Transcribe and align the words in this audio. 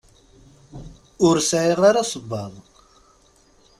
Ur 1.27 1.35
sɛiɣ 1.49 1.79
ara 1.89 2.09
sebbaḍ. 2.11 2.53